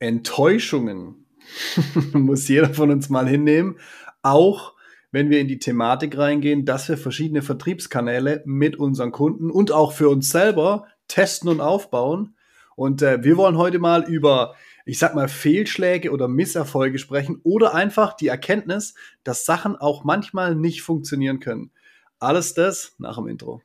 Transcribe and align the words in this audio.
Enttäuschungen 0.00 1.26
muss 2.12 2.48
jeder 2.48 2.74
von 2.74 2.90
uns 2.90 3.08
mal 3.08 3.28
hinnehmen. 3.28 3.78
Auch 4.22 4.74
wenn 5.12 5.30
wir 5.30 5.40
in 5.40 5.48
die 5.48 5.58
Thematik 5.58 6.16
reingehen, 6.16 6.64
dass 6.64 6.88
wir 6.88 6.96
verschiedene 6.96 7.42
Vertriebskanäle 7.42 8.42
mit 8.44 8.76
unseren 8.76 9.12
Kunden 9.12 9.50
und 9.50 9.72
auch 9.72 9.92
für 9.92 10.08
uns 10.08 10.30
selber 10.30 10.86
testen 11.08 11.48
und 11.48 11.60
aufbauen. 11.60 12.34
Und 12.76 13.02
äh, 13.02 13.22
wir 13.22 13.36
wollen 13.36 13.58
heute 13.58 13.78
mal 13.78 14.04
über, 14.04 14.54
ich 14.86 14.98
sag 14.98 15.14
mal, 15.14 15.28
Fehlschläge 15.28 16.12
oder 16.12 16.28
Misserfolge 16.28 16.98
sprechen 16.98 17.40
oder 17.42 17.74
einfach 17.74 18.14
die 18.14 18.28
Erkenntnis, 18.28 18.94
dass 19.24 19.44
Sachen 19.44 19.76
auch 19.76 20.04
manchmal 20.04 20.54
nicht 20.54 20.82
funktionieren 20.82 21.40
können. 21.40 21.72
Alles 22.20 22.54
das 22.54 22.94
nach 22.98 23.16
dem 23.16 23.26
Intro. 23.26 23.62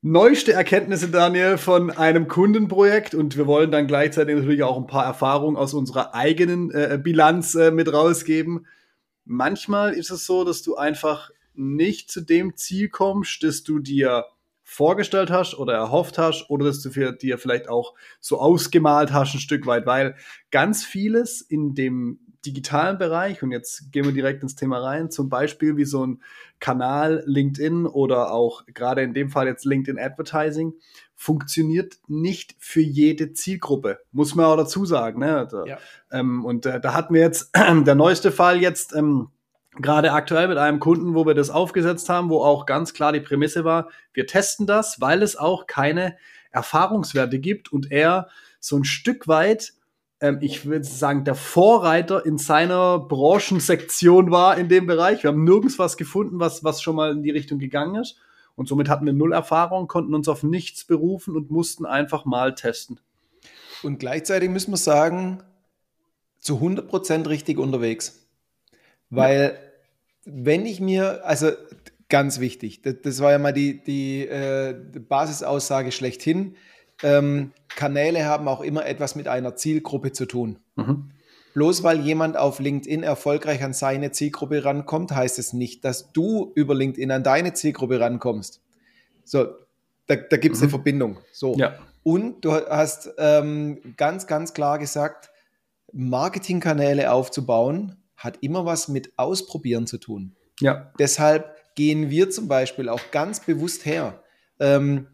Neueste 0.00 0.52
Erkenntnisse, 0.52 1.08
Daniel, 1.08 1.58
von 1.58 1.90
einem 1.90 2.28
Kundenprojekt 2.28 3.16
und 3.16 3.36
wir 3.36 3.48
wollen 3.48 3.72
dann 3.72 3.88
gleichzeitig 3.88 4.36
natürlich 4.36 4.62
auch 4.62 4.76
ein 4.76 4.86
paar 4.86 5.04
Erfahrungen 5.04 5.56
aus 5.56 5.74
unserer 5.74 6.14
eigenen 6.14 6.70
äh, 6.70 7.00
Bilanz 7.02 7.56
äh, 7.56 7.72
mit 7.72 7.92
rausgeben. 7.92 8.64
Manchmal 9.24 9.94
ist 9.94 10.10
es 10.10 10.24
so, 10.24 10.44
dass 10.44 10.62
du 10.62 10.76
einfach 10.76 11.30
nicht 11.54 12.12
zu 12.12 12.20
dem 12.20 12.54
Ziel 12.54 12.90
kommst, 12.90 13.42
das 13.42 13.64
du 13.64 13.80
dir 13.80 14.26
vorgestellt 14.62 15.30
hast 15.30 15.58
oder 15.58 15.74
erhofft 15.74 16.16
hast 16.16 16.48
oder 16.48 16.66
dass 16.66 16.80
du 16.80 16.90
dir 17.14 17.36
vielleicht 17.36 17.68
auch 17.68 17.94
so 18.20 18.38
ausgemalt 18.38 19.12
hast 19.12 19.34
ein 19.34 19.40
Stück 19.40 19.66
weit, 19.66 19.84
weil 19.84 20.14
ganz 20.52 20.84
vieles 20.84 21.40
in 21.40 21.74
dem 21.74 22.20
digitalen 22.44 22.98
Bereich, 22.98 23.42
und 23.42 23.50
jetzt 23.50 23.92
gehen 23.92 24.04
wir 24.04 24.12
direkt 24.12 24.42
ins 24.42 24.54
Thema 24.54 24.78
rein, 24.78 25.10
zum 25.10 25.28
Beispiel 25.28 25.76
wie 25.76 25.84
so 25.84 26.06
ein 26.06 26.22
Kanal 26.60 27.22
LinkedIn 27.26 27.86
oder 27.86 28.32
auch 28.32 28.64
gerade 28.66 29.02
in 29.02 29.14
dem 29.14 29.30
Fall 29.30 29.46
jetzt 29.46 29.64
LinkedIn 29.64 29.98
Advertising, 29.98 30.74
funktioniert 31.14 31.98
nicht 32.06 32.54
für 32.58 32.80
jede 32.80 33.32
Zielgruppe, 33.32 33.98
muss 34.12 34.34
man 34.34 34.46
auch 34.46 34.56
dazu 34.56 34.86
sagen. 34.86 35.20
Ne? 35.20 35.48
Da, 35.50 35.64
ja. 35.64 35.78
ähm, 36.12 36.44
und 36.44 36.64
äh, 36.64 36.80
da 36.80 36.94
hatten 36.94 37.14
wir 37.14 37.20
jetzt 37.20 37.50
äh, 37.54 37.82
der 37.82 37.94
neueste 37.94 38.30
Fall 38.30 38.60
jetzt 38.60 38.94
ähm, 38.94 39.28
gerade 39.80 40.12
aktuell 40.12 40.48
mit 40.48 40.58
einem 40.58 40.80
Kunden, 40.80 41.14
wo 41.14 41.26
wir 41.26 41.34
das 41.34 41.50
aufgesetzt 41.50 42.08
haben, 42.08 42.30
wo 42.30 42.40
auch 42.40 42.66
ganz 42.66 42.94
klar 42.94 43.12
die 43.12 43.20
Prämisse 43.20 43.64
war, 43.64 43.88
wir 44.12 44.26
testen 44.26 44.66
das, 44.66 45.00
weil 45.00 45.22
es 45.22 45.36
auch 45.36 45.66
keine 45.66 46.16
Erfahrungswerte 46.50 47.38
gibt 47.38 47.72
und 47.72 47.90
er 47.90 48.28
so 48.60 48.76
ein 48.76 48.84
Stück 48.84 49.28
weit 49.28 49.72
ähm, 50.20 50.38
ich 50.40 50.66
würde 50.66 50.84
sagen, 50.84 51.24
der 51.24 51.34
Vorreiter 51.34 52.24
in 52.26 52.38
seiner 52.38 52.98
Branchensektion 52.98 54.30
war 54.30 54.56
in 54.58 54.68
dem 54.68 54.86
Bereich. 54.86 55.22
Wir 55.22 55.28
haben 55.28 55.44
nirgends 55.44 55.78
was 55.78 55.96
gefunden, 55.96 56.40
was, 56.40 56.64
was 56.64 56.82
schon 56.82 56.96
mal 56.96 57.12
in 57.12 57.22
die 57.22 57.30
Richtung 57.30 57.58
gegangen 57.58 57.96
ist. 57.96 58.16
Und 58.56 58.66
somit 58.66 58.88
hatten 58.88 59.06
wir 59.06 59.12
null 59.12 59.32
Erfahrung, 59.32 59.86
konnten 59.86 60.14
uns 60.14 60.28
auf 60.28 60.42
nichts 60.42 60.84
berufen 60.84 61.36
und 61.36 61.50
mussten 61.50 61.86
einfach 61.86 62.24
mal 62.24 62.56
testen. 62.56 62.98
Und 63.84 64.00
gleichzeitig 64.00 64.50
müssen 64.50 64.72
wir 64.72 64.78
sagen, 64.78 65.44
zu 66.40 66.56
100% 66.56 67.28
richtig 67.28 67.58
unterwegs. 67.58 68.26
Weil, 69.10 69.56
ja. 70.24 70.32
wenn 70.42 70.66
ich 70.66 70.80
mir, 70.80 71.24
also 71.24 71.52
ganz 72.08 72.40
wichtig, 72.40 72.82
das, 72.82 72.96
das 73.02 73.20
war 73.20 73.30
ja 73.30 73.38
mal 73.38 73.52
die, 73.52 73.82
die, 73.82 74.26
äh, 74.26 74.74
die 74.92 74.98
Basisaussage 74.98 75.92
schlechthin, 75.92 76.56
ähm, 77.02 77.52
Kanäle 77.68 78.24
haben 78.24 78.48
auch 78.48 78.60
immer 78.60 78.86
etwas 78.86 79.14
mit 79.14 79.28
einer 79.28 79.56
Zielgruppe 79.56 80.12
zu 80.12 80.26
tun. 80.26 80.58
Mhm. 80.76 81.10
Bloß 81.54 81.82
weil 81.82 82.00
jemand 82.00 82.36
auf 82.36 82.60
LinkedIn 82.60 83.02
erfolgreich 83.02 83.62
an 83.62 83.72
seine 83.72 84.12
Zielgruppe 84.12 84.64
rankommt, 84.64 85.12
heißt 85.12 85.38
es 85.38 85.52
nicht, 85.52 85.84
dass 85.84 86.12
du 86.12 86.52
über 86.54 86.74
LinkedIn 86.74 87.10
an 87.10 87.22
deine 87.22 87.52
Zielgruppe 87.54 88.00
rankommst. 88.00 88.60
So, 89.24 89.46
da, 90.06 90.16
da 90.16 90.36
gibt 90.36 90.54
es 90.54 90.60
mhm. 90.60 90.64
eine 90.64 90.70
Verbindung. 90.70 91.18
So. 91.32 91.56
Ja. 91.56 91.78
Und 92.02 92.44
du 92.44 92.52
hast 92.52 93.10
ähm, 93.18 93.80
ganz, 93.96 94.26
ganz 94.26 94.54
klar 94.54 94.78
gesagt, 94.78 95.30
Marketingkanäle 95.92 97.12
aufzubauen, 97.12 97.96
hat 98.16 98.38
immer 98.40 98.64
was 98.64 98.88
mit 98.88 99.12
Ausprobieren 99.16 99.86
zu 99.86 99.98
tun. 99.98 100.34
Ja. 100.60 100.92
Deshalb 100.98 101.56
gehen 101.74 102.10
wir 102.10 102.30
zum 102.30 102.48
Beispiel 102.48 102.88
auch 102.88 103.00
ganz 103.10 103.40
bewusst 103.40 103.86
her. 103.86 104.22
Ähm, 104.58 105.06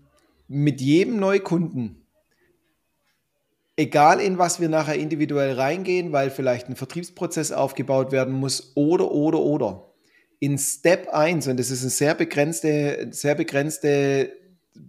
mit 0.48 0.80
jedem 0.80 1.18
Neukunden, 1.18 2.06
egal 3.76 4.20
in 4.20 4.38
was 4.38 4.60
wir 4.60 4.68
nachher 4.68 4.96
individuell 4.96 5.54
reingehen, 5.54 6.12
weil 6.12 6.30
vielleicht 6.30 6.68
ein 6.68 6.76
Vertriebsprozess 6.76 7.52
aufgebaut 7.52 8.12
werden 8.12 8.34
muss 8.34 8.72
oder, 8.74 9.10
oder, 9.10 9.40
oder. 9.40 9.90
In 10.40 10.58
Step 10.58 11.08
1, 11.08 11.48
und 11.48 11.58
das 11.58 11.70
ist 11.70 11.82
ein 11.82 11.90
sehr, 11.90 12.14
begrenzte, 12.14 13.08
sehr 13.10 13.34
begrenzte, 13.34 14.32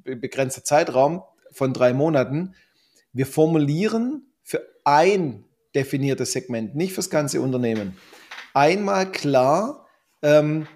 begrenzter 0.04 0.64
Zeitraum 0.64 1.24
von 1.52 1.74
drei 1.74 1.94
Monaten, 1.94 2.56
wir 3.14 3.26
formulieren 3.26 4.28
für 4.44 4.62
ein 4.84 5.46
definiertes 5.74 6.34
Segment, 6.34 6.76
nicht 6.76 6.94
fürs 6.94 7.10
ganze 7.10 7.42
Unternehmen, 7.42 7.96
einmal 8.54 9.12
klar, 9.12 9.88
ähm, 10.22 10.68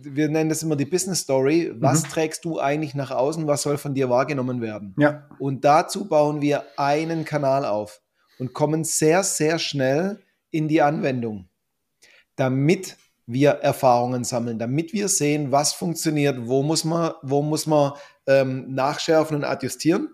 wir 0.00 0.28
nennen 0.28 0.48
das 0.48 0.62
immer 0.62 0.76
die 0.76 0.84
Business 0.84 1.20
Story. 1.20 1.72
Was 1.76 2.04
mhm. 2.04 2.08
trägst 2.08 2.44
du 2.44 2.58
eigentlich 2.58 2.94
nach 2.94 3.10
außen? 3.10 3.46
Was 3.46 3.62
soll 3.62 3.78
von 3.78 3.94
dir 3.94 4.10
wahrgenommen 4.10 4.60
werden? 4.60 4.94
Ja. 4.98 5.28
Und 5.38 5.64
dazu 5.64 6.08
bauen 6.08 6.40
wir 6.40 6.64
einen 6.76 7.24
Kanal 7.24 7.64
auf 7.64 8.00
und 8.38 8.52
kommen 8.52 8.84
sehr, 8.84 9.22
sehr 9.22 9.58
schnell 9.58 10.20
in 10.50 10.68
die 10.68 10.82
Anwendung, 10.82 11.48
damit 12.36 12.96
wir 13.26 13.50
Erfahrungen 13.50 14.24
sammeln, 14.24 14.58
damit 14.58 14.92
wir 14.92 15.08
sehen, 15.08 15.50
was 15.50 15.72
funktioniert, 15.72 16.46
wo 16.46 16.62
muss 16.62 16.84
man, 16.84 17.12
wo 17.22 17.42
muss 17.42 17.66
man 17.66 17.92
ähm, 18.26 18.74
nachschärfen 18.74 19.36
und 19.36 19.44
adjustieren. 19.44 20.08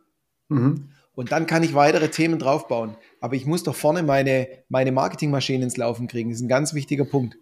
Mhm. 0.48 0.90
Und 1.14 1.32
dann 1.32 1.46
kann 1.46 1.62
ich 1.62 1.74
weitere 1.74 2.08
Themen 2.08 2.38
draufbauen. 2.38 2.96
Aber 3.20 3.34
ich 3.34 3.44
muss 3.46 3.62
doch 3.62 3.74
vorne 3.74 4.02
meine, 4.02 4.48
meine 4.68 4.92
Marketingmaschine 4.92 5.64
ins 5.64 5.76
Laufen 5.76 6.06
kriegen. 6.06 6.30
Das 6.30 6.38
ist 6.38 6.44
ein 6.44 6.48
ganz 6.48 6.72
wichtiger 6.72 7.04
Punkt. 7.04 7.36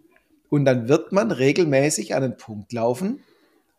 Und 0.49 0.65
dann 0.65 0.87
wird 0.87 1.11
man 1.11 1.31
regelmäßig 1.31 2.15
an 2.15 2.23
einen 2.23 2.37
Punkt 2.37 2.73
laufen, 2.73 3.19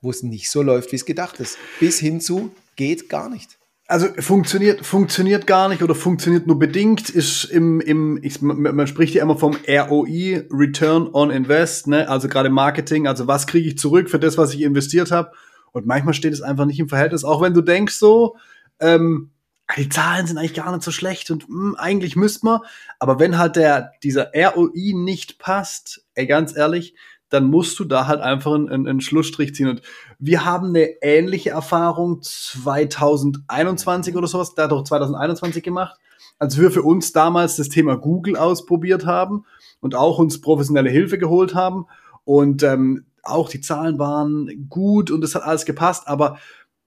wo 0.01 0.11
es 0.11 0.23
nicht 0.23 0.51
so 0.51 0.63
läuft, 0.63 0.93
wie 0.93 0.97
es 0.97 1.05
gedacht 1.05 1.41
ist. 1.41 1.59
Bis 1.79 1.99
hin 1.99 2.21
zu 2.21 2.53
geht 2.77 3.09
gar 3.09 3.29
nicht. 3.29 3.59
Also 3.87 4.07
funktioniert, 4.21 4.87
funktioniert 4.87 5.49
gar 5.49 5.69
nicht 5.69 5.83
oder 5.83 5.97
funktioniert 5.97 6.47
nur 6.47 6.61
bedingt, 6.61 7.11
ist 7.11 7.43
im, 7.45 7.81
im 7.81 8.21
ich, 8.23 8.41
man 8.41 8.87
spricht 8.87 9.15
ja 9.15 9.23
immer 9.25 9.37
vom 9.37 9.57
ROI, 9.67 10.47
Return 10.49 11.11
on 11.13 11.33
Invest, 11.33 11.89
ne? 11.89 12.09
also 12.09 12.29
gerade 12.29 12.51
Marketing, 12.51 13.09
also 13.09 13.27
was 13.27 13.49
kriege 13.49 13.67
ich 13.67 13.79
zurück 13.79 14.09
für 14.09 14.21
das, 14.21 14.39
was 14.39 14.55
ich 14.55 14.61
investiert 14.61 15.11
habe. 15.11 15.33
Und 15.73 15.87
manchmal 15.87 16.15
steht 16.15 16.33
es 16.33 16.41
einfach 16.41 16.67
nicht 16.67 16.79
im 16.79 16.89
Verhältnis, 16.89 17.25
auch 17.25 17.43
wenn 17.43 17.53
du 17.53 17.63
denkst 17.63 17.97
so, 17.97 18.37
ähm, 18.79 19.31
die 19.77 19.89
Zahlen 19.89 20.27
sind 20.27 20.39
eigentlich 20.39 20.55
gar 20.55 20.73
nicht 20.73 20.83
so 20.83 20.91
schlecht 20.91 21.31
und 21.31 21.49
mh, 21.49 21.55
hm, 21.55 21.75
eigentlich 21.77 22.17
müsste 22.17 22.47
man, 22.47 22.61
aber 22.99 23.19
wenn 23.19 23.39
halt 23.39 23.57
der, 23.57 23.93
dieser 24.03 24.31
ROI 24.35 24.93
nicht 24.95 25.39
passt, 25.39 26.05
ey, 26.15 26.27
ganz 26.27 26.57
ehrlich, 26.57 26.95
dann 27.31 27.45
musst 27.49 27.79
du 27.79 27.85
da 27.85 28.07
halt 28.07 28.21
einfach 28.21 28.53
einen, 28.53 28.69
einen 28.69 29.01
Schlussstrich 29.01 29.55
ziehen. 29.55 29.69
Und 29.69 29.83
wir 30.19 30.45
haben 30.45 30.71
eine 30.71 31.01
ähnliche 31.01 31.51
Erfahrung 31.51 32.21
2021 32.23 34.17
oder 34.17 34.27
sowas, 34.27 34.55
da 34.55 34.67
doch 34.67 34.83
2021 34.83 35.63
gemacht, 35.63 35.99
als 36.39 36.59
wir 36.59 36.71
für 36.71 36.83
uns 36.83 37.13
damals 37.13 37.57
das 37.57 37.69
Thema 37.69 37.97
Google 37.97 38.37
ausprobiert 38.37 39.07
haben 39.07 39.45
und 39.81 39.95
auch 39.95 40.19
uns 40.19 40.41
professionelle 40.41 40.91
Hilfe 40.91 41.19
geholt 41.19 41.55
haben. 41.55 41.87
Und 42.25 42.65
ähm, 42.65 43.07
auch 43.23 43.49
die 43.49 43.61
Zahlen 43.61 43.99
waren 43.99 44.67
gut 44.69 45.11
und 45.11 45.23
es 45.23 45.35
hat 45.35 45.45
alles 45.45 45.65
gepasst, 45.65 46.09
aber 46.09 46.39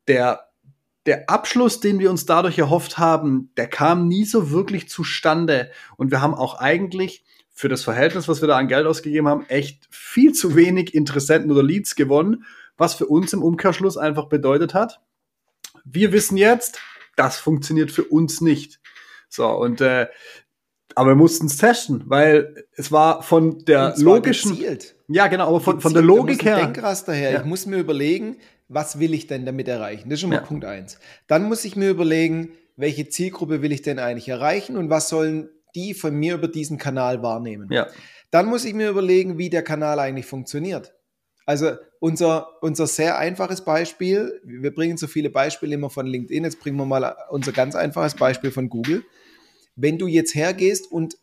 der 0.07 0.49
der 1.06 1.30
Abschluss, 1.30 1.80
den 1.80 2.00
wir 2.00 2.09
uns 2.09 2.25
dadurch 2.25 2.58
erhofft 2.58 2.97
haben, 2.97 3.52
der 3.58 3.68
kam 3.68 4.08
nie 4.08 4.25
so 4.25 4.52
wirklich 4.52 4.90
zustande. 4.90 5.72
Und 5.97 6.12
wir 6.12 6.22
haben 6.22 6.34
auch 6.34 6.59
eigentlich 6.59 7.25
für 7.52 7.69
das 7.69 7.84
Verhältnis, 7.84 8.28
was 8.28 8.41
wir 8.41 8.47
da 8.47 8.58
an 8.58 8.68
Geld 8.68 8.88
ausgegeben 8.88 9.28
haben, 9.28 9.46
echt 9.47 9.88
viel 9.91 10.34
zu 10.34 10.56
wenig 10.56 10.94
Interessenten 10.94 11.52
oder 11.52 11.62
Leads 11.62 11.96
gewonnen, 11.96 12.46
was 12.78 12.96
für 12.96 13.06
uns 13.06 13.34
im 13.34 13.44
Umkehrschluss 13.44 13.97
einfach 13.97 14.25
bedeutet 14.25 14.74
hat, 14.74 15.02
wir 15.86 16.12
wissen 16.12 16.38
jetzt, 16.38 16.80
das 17.16 17.38
funktioniert 17.38 17.91
für 17.91 18.06
uns 18.06 18.41
nicht. 18.41 18.79
So, 19.29 19.47
und 19.49 19.82
äh, 19.82 20.08
aber 20.96 21.11
wir 21.11 21.16
mussten 21.16 21.47
es 21.47 21.58
testen, 21.58 22.03
weil 22.06 22.66
es 22.76 22.91
war 22.91 23.23
von 23.23 23.66
der 23.66 23.96
logischen. 23.97 24.52
Gezielt. 24.52 24.96
Ja, 25.08 25.28
genau, 25.28 25.47
aber 25.47 25.59
von, 25.59 25.82
von 25.82 25.94
der 25.94 26.03
Logik 26.03 26.46
her. 26.46 26.58
Denkraster 26.58 27.14
her. 27.14 27.32
Ja. 27.32 27.40
Ich 27.40 27.46
muss 27.46 27.66
mir 27.66 27.78
überlegen, 27.78 28.38
was 28.73 28.99
will 28.99 29.14
ich 29.14 29.28
denn 29.28 29.46
damit 29.46 29.67
erreichen? 29.67 30.09
Das 30.09 30.17
ist 30.17 30.22
schon 30.22 30.29
mal 30.29 30.37
ja. 30.37 30.41
Punkt 30.41 30.66
eins. 30.66 30.99
Dann 31.28 31.43
muss 31.43 31.66
ich 31.66 31.75
mir 31.75 31.90
überlegen, 31.90 32.49
welche 32.75 33.08
Zielgruppe 33.08 33.61
will 33.61 33.72
ich 33.72 33.81
denn 33.81 33.99
eigentlich 33.99 34.29
erreichen 34.29 34.78
und 34.78 34.90
was 34.90 35.09
sollen 35.09 35.49
die 35.75 35.93
von 35.93 36.16
mir 36.16 36.35
über 36.35 36.47
diesen 36.47 36.78
Kanal 36.78 37.22
wahrnehmen? 37.23 37.72
Ja. 37.72 37.87
Dann 38.31 38.47
muss 38.47 38.66
ich 38.66 38.73
mir 38.73 38.90
überlegen, 38.90 39.37
wie 39.37 39.49
der 39.49 39.64
Kanal 39.64 39.99
eigentlich 39.99 40.25
funktioniert. 40.25 40.93
Also 41.46 41.73
unser, 41.99 42.47
unser 42.61 42.87
sehr 42.87 43.17
einfaches 43.17 43.64
Beispiel, 43.66 44.41
wir 44.43 44.73
bringen 44.73 44.97
so 44.97 45.08
viele 45.08 45.29
Beispiele 45.29 45.75
immer 45.75 45.90
von 45.90 46.08
LinkedIn, 46.08 46.43
jetzt 46.43 46.59
bringen 46.59 46.78
wir 46.78 46.85
mal 46.85 47.16
unser 47.29 47.52
ganz 47.52 47.75
einfaches 47.75 48.16
Beispiel 48.16 48.52
von 48.52 48.70
Google. 48.70 49.03
Wenn 49.75 49.97
du 49.97 50.08
jetzt 50.08 50.35
hergehst 50.35 50.91
und 50.91 51.17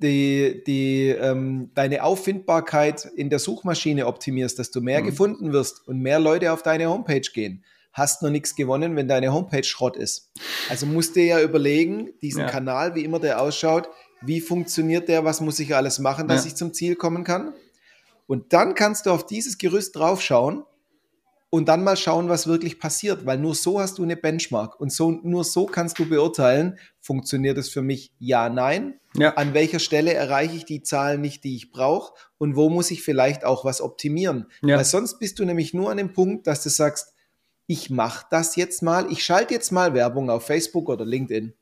die, 0.00 0.62
die, 0.66 1.08
ähm, 1.08 1.70
deine 1.74 2.04
Auffindbarkeit 2.04 3.04
in 3.16 3.30
der 3.30 3.38
Suchmaschine 3.38 4.06
optimierst, 4.06 4.58
dass 4.58 4.70
du 4.70 4.80
mehr 4.80 5.00
mhm. 5.02 5.06
gefunden 5.06 5.52
wirst 5.52 5.86
und 5.88 6.00
mehr 6.00 6.20
Leute 6.20 6.52
auf 6.52 6.62
deine 6.62 6.88
Homepage 6.88 7.20
gehen, 7.20 7.64
hast 7.92 8.22
noch 8.22 8.30
nichts 8.30 8.54
gewonnen, 8.54 8.94
wenn 8.96 9.08
deine 9.08 9.32
Homepage 9.32 9.64
Schrott 9.64 9.96
ist. 9.96 10.30
Also 10.68 10.86
musst 10.86 11.16
du 11.16 11.20
ja 11.20 11.40
überlegen, 11.42 12.10
diesen 12.22 12.42
Ja. 12.42 12.46
Kanal, 12.48 12.94
wie 12.94 13.04
immer 13.04 13.18
der 13.18 13.40
ausschaut, 13.42 13.88
wie 14.22 14.40
funktioniert 14.40 15.08
der, 15.08 15.24
was 15.24 15.40
muss 15.40 15.58
ich 15.58 15.74
alles 15.74 15.98
machen, 15.98 16.28
dass 16.28 16.44
Ja. 16.44 16.48
ich 16.48 16.56
zum 16.56 16.72
Ziel 16.72 16.94
kommen 16.96 17.24
kann. 17.24 17.52
Und 18.26 18.52
dann 18.52 18.74
kannst 18.74 19.06
du 19.06 19.10
auf 19.10 19.26
dieses 19.26 19.58
Gerüst 19.58 19.96
draufschauen 19.96 20.64
und 21.50 21.66
dann 21.68 21.82
mal 21.82 21.96
schauen, 21.96 22.28
was 22.28 22.46
wirklich 22.46 22.78
passiert, 22.78 23.24
weil 23.24 23.38
nur 23.38 23.54
so 23.54 23.80
hast 23.80 23.96
du 23.98 24.02
eine 24.02 24.16
Benchmark 24.16 24.78
und 24.78 24.92
so, 24.92 25.10
nur 25.10 25.44
so 25.44 25.64
kannst 25.66 25.98
du 25.98 26.06
beurteilen, 26.08 26.78
funktioniert 27.00 27.56
es 27.56 27.70
für 27.70 27.80
mich 27.80 28.12
ja, 28.18 28.50
nein, 28.50 29.00
Ja. 29.16 29.34
an 29.34 29.54
welcher 29.54 29.78
Stelle 29.78 30.12
erreiche 30.12 30.56
ich 30.56 30.66
die 30.66 30.82
Zahlen 30.82 31.20
nicht, 31.22 31.44
die 31.44 31.56
ich 31.56 31.70
brauche 31.70 32.12
und 32.36 32.54
wo 32.54 32.68
muss 32.68 32.90
ich 32.90 33.02
vielleicht 33.02 33.44
auch 33.44 33.64
was 33.64 33.80
optimieren. 33.80 34.46
Ja. 34.60 34.76
Weil 34.76 34.84
sonst 34.84 35.18
bist 35.18 35.38
du 35.38 35.44
nämlich 35.46 35.72
nur 35.72 35.90
an 35.90 35.96
dem 35.96 36.12
Punkt, 36.12 36.46
dass 36.46 36.62
du 36.62 36.68
sagst, 36.68 37.14
ich 37.66 37.88
mache 37.88 38.26
das 38.30 38.56
jetzt 38.56 38.82
mal, 38.82 39.10
ich 39.10 39.24
schalte 39.24 39.54
jetzt 39.54 39.72
mal 39.72 39.94
Werbung 39.94 40.28
auf 40.30 40.44
Facebook 40.46 40.88
oder 40.90 41.06
LinkedIn 41.06 41.54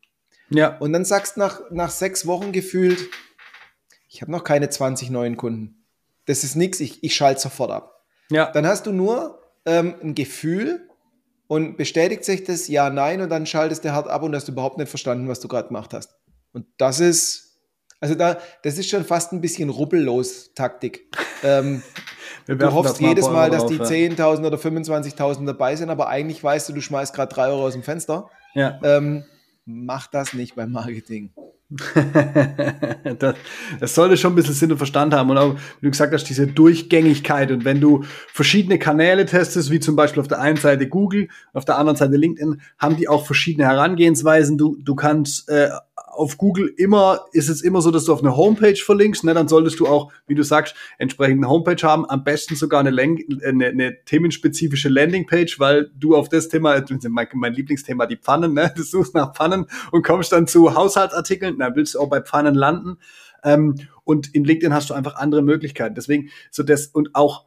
Ja. 0.50 0.77
und 0.79 0.93
dann 0.93 1.05
sagst 1.05 1.37
nach, 1.37 1.61
nach 1.71 1.91
sechs 1.91 2.27
Wochen 2.27 2.50
gefühlt, 2.50 3.09
ich 4.09 4.21
habe 4.23 4.33
noch 4.33 4.43
keine 4.44 4.69
20 4.69 5.11
neuen 5.11 5.37
Kunden. 5.37 5.85
Das 6.27 6.43
ist 6.43 6.56
nichts, 6.56 6.81
ich, 6.81 7.05
ich 7.05 7.15
schalte 7.15 7.41
sofort 7.41 7.71
ab. 7.71 8.05
Ja. 8.31 8.50
Dann 8.50 8.67
hast 8.67 8.87
du 8.87 8.93
nur 8.93 9.41
ähm, 9.66 9.94
ein 10.02 10.14
Gefühl 10.14 10.88
und 11.48 11.76
bestätigt 11.76 12.24
sich 12.24 12.44
das 12.44 12.68
Ja, 12.68 12.90
Nein 12.90 13.20
und 13.20 13.28
dann 13.28 13.46
schaltest 13.46 13.84
du 13.84 13.92
hart 13.92 14.08
ab 14.08 14.22
und 14.22 14.34
hast 14.34 14.48
überhaupt 14.48 14.78
nicht 14.78 14.88
verstanden, 14.88 15.28
was 15.28 15.40
du 15.40 15.48
gerade 15.48 15.68
gemacht 15.68 15.92
hast. 15.92 16.14
Und 16.52 16.66
das 16.78 17.00
ist, 17.00 17.58
also 18.00 18.14
da, 18.14 18.38
das 18.62 18.78
ist 18.78 18.88
schon 18.88 19.04
fast 19.04 19.32
ein 19.32 19.40
bisschen 19.40 19.68
rubbellos 19.68 20.54
Taktik. 20.54 21.04
Ähm, 21.42 21.82
du 22.46 22.72
hoffst 22.72 23.00
mal 23.00 23.08
jedes 23.08 23.28
Mal, 23.28 23.50
dass 23.50 23.66
die 23.66 23.78
drauf, 23.78 23.90
ja. 23.90 23.96
10.000 23.96 24.46
oder 24.46 24.56
25.000 24.56 25.44
dabei 25.46 25.76
sind, 25.76 25.90
aber 25.90 26.08
eigentlich 26.08 26.42
weißt 26.42 26.68
du, 26.68 26.72
du 26.72 26.80
schmeißt 26.80 27.14
gerade 27.14 27.34
3 27.34 27.48
Euro 27.48 27.66
aus 27.66 27.74
dem 27.74 27.82
Fenster. 27.82 28.30
Ja. 28.54 28.80
Ähm, 28.82 29.24
mach 29.64 30.06
das 30.06 30.32
nicht 30.32 30.56
beim 30.56 30.72
Marketing. 30.72 31.32
das, 33.18 33.34
das 33.80 33.94
sollte 33.94 34.16
schon 34.16 34.32
ein 34.32 34.36
bisschen 34.36 34.54
Sinn 34.54 34.70
und 34.70 34.78
Verstand 34.78 35.12
haben. 35.12 35.30
Und 35.30 35.38
auch, 35.38 35.54
wie 35.80 35.86
du 35.86 35.90
gesagt 35.90 36.14
hast, 36.14 36.24
diese 36.24 36.46
Durchgängigkeit. 36.46 37.50
Und 37.50 37.64
wenn 37.64 37.80
du 37.80 38.04
verschiedene 38.32 38.78
Kanäle 38.78 39.26
testest, 39.26 39.70
wie 39.70 39.80
zum 39.80 39.96
Beispiel 39.96 40.20
auf 40.20 40.28
der 40.28 40.40
einen 40.40 40.58
Seite 40.58 40.88
Google, 40.88 41.28
auf 41.52 41.64
der 41.64 41.78
anderen 41.78 41.96
Seite 41.96 42.16
LinkedIn, 42.16 42.60
haben 42.78 42.96
die 42.96 43.08
auch 43.08 43.26
verschiedene 43.26 43.66
Herangehensweisen. 43.66 44.58
Du, 44.58 44.76
du 44.80 44.94
kannst 44.94 45.48
äh, 45.48 45.70
auf 46.16 46.38
Google 46.38 46.72
immer, 46.76 47.26
ist 47.32 47.48
es 47.48 47.62
immer 47.62 47.80
so, 47.80 47.90
dass 47.90 48.04
du 48.04 48.12
auf 48.12 48.20
eine 48.20 48.36
Homepage 48.36 48.76
verlinkst. 48.76 49.24
Ne? 49.24 49.34
Dann 49.34 49.48
solltest 49.48 49.80
du 49.80 49.86
auch, 49.86 50.12
wie 50.26 50.34
du 50.34 50.42
sagst, 50.42 50.74
entsprechend 50.98 51.38
eine 51.38 51.48
Homepage 51.48 51.82
haben. 51.82 52.08
Am 52.08 52.24
besten 52.24 52.56
sogar 52.56 52.80
eine, 52.80 52.90
Len 52.90 53.18
eine, 53.44 53.66
eine 53.66 54.04
themenspezifische 54.04 54.88
Landingpage, 54.88 55.58
weil 55.58 55.90
du 55.98 56.16
auf 56.16 56.28
das 56.28 56.48
Thema, 56.48 56.82
mein, 57.08 57.28
mein 57.32 57.52
Lieblingsthema, 57.52 58.06
die 58.06 58.16
Pfannen, 58.16 58.54
ne? 58.54 58.72
du 58.76 58.82
suchst 58.82 59.14
nach 59.14 59.34
Pfannen 59.34 59.66
und 59.92 60.04
kommst 60.04 60.32
dann 60.32 60.46
zu 60.46 60.74
Haushaltsartikeln. 60.74 61.58
Dann 61.58 61.74
willst 61.76 61.94
du 61.94 62.00
auch 62.00 62.08
bei 62.08 62.20
Pfannen 62.20 62.54
landen. 62.54 62.98
Ähm, 63.44 63.76
und 64.04 64.34
in 64.34 64.44
LinkedIn 64.44 64.72
hast 64.72 64.90
du 64.90 64.94
einfach 64.94 65.16
andere 65.16 65.42
Möglichkeiten. 65.42 65.94
Deswegen 65.94 66.30
so 66.50 66.62
das 66.62 66.86
und 66.86 67.14
auch 67.14 67.45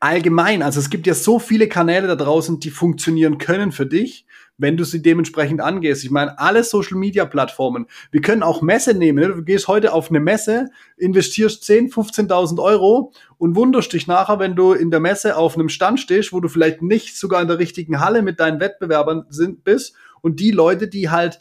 allgemein, 0.00 0.62
also 0.62 0.80
es 0.80 0.90
gibt 0.90 1.06
ja 1.06 1.14
so 1.14 1.38
viele 1.38 1.68
Kanäle 1.68 2.06
da 2.06 2.16
draußen, 2.16 2.60
die 2.60 2.70
funktionieren 2.70 3.38
können 3.38 3.72
für 3.72 3.86
dich, 3.86 4.26
wenn 4.58 4.76
du 4.76 4.84
sie 4.84 5.02
dementsprechend 5.02 5.60
angehst. 5.60 6.04
Ich 6.04 6.10
meine, 6.10 6.38
alle 6.38 6.64
Social 6.64 6.96
Media 6.96 7.24
Plattformen. 7.26 7.86
Wir 8.10 8.20
können 8.20 8.42
auch 8.42 8.62
Messe 8.62 8.94
nehmen. 8.94 9.18
Ne? 9.18 9.34
Du 9.34 9.42
gehst 9.42 9.68
heute 9.68 9.92
auf 9.92 10.08
eine 10.10 10.20
Messe, 10.20 10.68
investierst 10.96 11.64
10, 11.64 11.90
15.000 11.90 12.62
Euro 12.62 13.12
und 13.38 13.56
wunderst 13.56 13.92
dich 13.92 14.06
nachher, 14.06 14.38
wenn 14.38 14.56
du 14.56 14.72
in 14.72 14.90
der 14.90 15.00
Messe 15.00 15.36
auf 15.36 15.56
einem 15.56 15.68
Stand 15.68 16.00
stehst, 16.00 16.32
wo 16.32 16.40
du 16.40 16.48
vielleicht 16.48 16.82
nicht 16.82 17.18
sogar 17.18 17.42
in 17.42 17.48
der 17.48 17.58
richtigen 17.58 18.00
Halle 18.00 18.22
mit 18.22 18.40
deinen 18.40 18.60
Wettbewerbern 18.60 19.26
sind, 19.28 19.64
bist 19.64 19.94
und 20.22 20.40
die 20.40 20.50
Leute, 20.50 20.88
die 20.88 21.10
halt 21.10 21.38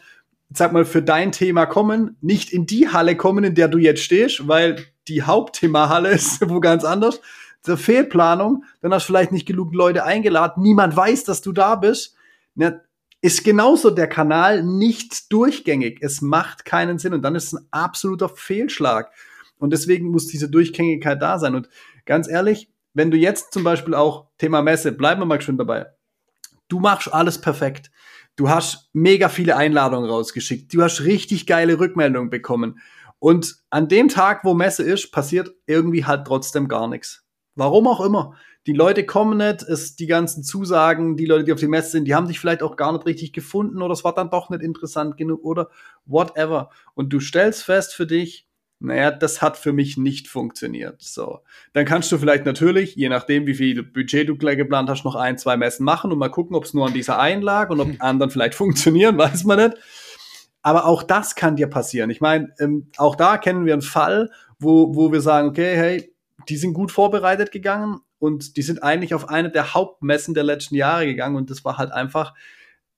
sag 0.53 0.73
mal, 0.73 0.85
für 0.85 1.01
dein 1.01 1.31
Thema 1.31 1.65
kommen, 1.65 2.17
nicht 2.21 2.51
in 2.51 2.65
die 2.65 2.89
Halle 2.89 3.15
kommen, 3.17 3.43
in 3.43 3.55
der 3.55 3.67
du 3.67 3.77
jetzt 3.77 4.01
stehst, 4.01 4.47
weil 4.47 4.77
die 5.07 5.23
Hauptthema-Halle 5.23 6.09
ist 6.13 6.47
wo 6.49 6.59
ganz 6.59 6.83
anders. 6.83 7.21
Der 7.67 7.77
Fehlplanung, 7.77 8.63
dann 8.81 8.93
hast 8.93 9.03
du 9.03 9.13
vielleicht 9.13 9.31
nicht 9.31 9.47
genug 9.47 9.73
Leute 9.73 10.03
eingeladen, 10.03 10.61
niemand 10.61 10.95
weiß, 10.95 11.23
dass 11.23 11.41
du 11.41 11.51
da 11.51 11.75
bist. 11.75 12.15
Ja, 12.55 12.79
ist 13.21 13.43
genauso 13.43 13.89
der 13.89 14.07
Kanal 14.07 14.63
nicht 14.63 15.31
durchgängig. 15.31 15.97
Es 16.01 16.21
macht 16.21 16.63
keinen 16.63 16.99
Sinn 16.99 17.13
und 17.13 17.23
dann 17.23 17.33
ist 17.33 17.45
es 17.45 17.53
ein 17.53 17.67
absoluter 17.71 18.29
Fehlschlag. 18.29 19.11
Und 19.57 19.71
deswegen 19.71 20.11
muss 20.11 20.27
diese 20.27 20.49
Durchgängigkeit 20.49 21.19
da 21.21 21.39
sein. 21.39 21.55
Und 21.55 21.67
ganz 22.05 22.27
ehrlich, 22.27 22.69
wenn 22.93 23.09
du 23.09 23.17
jetzt 23.17 23.51
zum 23.51 23.63
Beispiel 23.63 23.95
auch 23.95 24.27
Thema 24.37 24.61
Messe, 24.61 24.91
bleiben 24.91 25.21
wir 25.21 25.25
mal 25.25 25.41
schön 25.41 25.57
dabei. 25.57 25.87
Du 26.67 26.79
machst 26.79 27.11
alles 27.11 27.41
perfekt. 27.41 27.89
Du 28.35 28.49
hast 28.49 28.89
mega 28.93 29.27
viele 29.27 29.55
Einladungen 29.55 30.09
rausgeschickt. 30.09 30.73
Du 30.73 30.83
hast 30.83 31.01
richtig 31.01 31.47
geile 31.47 31.79
Rückmeldungen 31.79 32.29
bekommen. 32.29 32.79
Und 33.19 33.55
an 33.69 33.87
dem 33.87 34.07
Tag, 34.07 34.43
wo 34.43 34.53
Messe 34.53 34.83
ist, 34.83 35.11
passiert 35.11 35.51
irgendwie 35.65 36.05
halt 36.05 36.27
trotzdem 36.27 36.67
gar 36.67 36.87
nichts. 36.87 37.24
Warum 37.55 37.87
auch 37.87 38.01
immer. 38.01 38.35
Die 38.67 38.73
Leute 38.73 39.05
kommen 39.05 39.37
nicht, 39.37 39.63
es, 39.63 39.95
die 39.95 40.07
ganzen 40.07 40.43
Zusagen, 40.43 41.17
die 41.17 41.25
Leute, 41.25 41.45
die 41.45 41.53
auf 41.53 41.59
die 41.59 41.67
Messe 41.67 41.91
sind, 41.91 42.05
die 42.05 42.15
haben 42.15 42.27
dich 42.27 42.39
vielleicht 42.39 42.63
auch 42.63 42.75
gar 42.75 42.91
nicht 42.91 43.05
richtig 43.05 43.31
gefunden 43.31 43.81
oder 43.81 43.93
es 43.93 44.03
war 44.03 44.13
dann 44.13 44.29
doch 44.29 44.49
nicht 44.49 44.63
interessant 44.63 45.17
genug 45.17 45.43
oder 45.43 45.69
whatever. 46.05 46.69
Und 46.95 47.13
du 47.13 47.19
stellst 47.19 47.63
fest 47.63 47.93
für 47.93 48.07
dich, 48.07 48.47
naja, 48.79 49.11
das 49.11 49.41
hat 49.41 49.57
für 49.57 49.71
mich 49.71 49.97
nicht 49.97 50.27
funktioniert. 50.27 51.01
So. 51.01 51.39
Dann 51.73 51.85
kannst 51.85 52.11
du 52.11 52.17
vielleicht 52.17 52.45
natürlich, 52.45 52.95
je 52.95 53.07
nachdem, 53.07 53.47
wie 53.47 53.53
viel 53.53 53.83
Budget 53.83 54.27
du 54.27 54.35
gleich 54.35 54.57
geplant 54.57 54.89
hast, 54.89 55.05
noch 55.05 55.15
ein, 55.15 55.37
zwei 55.37 55.57
Messen 55.57 55.85
machen 55.85 56.11
und 56.11 56.17
mal 56.17 56.29
gucken, 56.29 56.55
ob 56.55 56.65
es 56.65 56.73
nur 56.73 56.85
an 56.87 56.93
dieser 56.93 57.19
einen 57.19 57.41
lag 57.41 57.69
und 57.69 57.79
ob 57.79 57.89
die 57.91 58.01
anderen 58.01 58.31
vielleicht 58.31 58.55
funktionieren, 58.55 59.17
weiß 59.17 59.45
man 59.45 59.59
nicht. 59.59 59.77
Aber 60.61 60.85
auch 60.85 61.03
das 61.03 61.35
kann 61.35 61.55
dir 61.55 61.67
passieren. 61.67 62.09
Ich 62.09 62.21
meine, 62.21 62.53
ähm, 62.59 62.89
auch 62.97 63.15
da 63.15 63.37
kennen 63.37 63.65
wir 63.65 63.73
einen 63.73 63.81
Fall, 63.81 64.31
wo, 64.59 64.95
wo 64.95 65.11
wir 65.11 65.21
sagen, 65.21 65.49
okay, 65.49 65.75
hey, 65.75 66.14
die 66.49 66.57
sind 66.57 66.73
gut 66.73 66.91
vorbereitet 66.91 67.51
gegangen 67.51 67.99
und 68.19 68.57
die 68.57 68.61
sind 68.61 68.83
eigentlich 68.83 69.13
auf 69.13 69.29
eine 69.29 69.51
der 69.51 69.73
Hauptmessen 69.73 70.33
der 70.33 70.43
letzten 70.43 70.75
Jahre 70.75 71.05
gegangen 71.05 71.35
und 71.35 71.49
das 71.49 71.65
war 71.65 71.77
halt 71.77 71.91
einfach 71.91 72.33